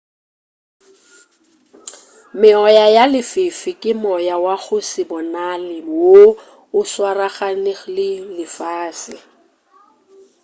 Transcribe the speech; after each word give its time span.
meoya 2.39 2.85
ya 2.95 3.05
lefifi 3.13 3.71
ke 3.81 3.91
moya 4.03 4.35
wa 4.45 4.55
go 4.63 4.77
se 4.89 5.01
bonale 5.09 5.77
woo 5.97 6.29
o 6.77 6.79
swaraganego 6.91 7.85
le 7.95 8.07
lefase 8.37 9.15